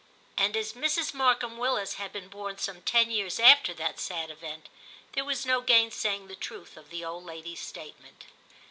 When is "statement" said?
7.61-8.25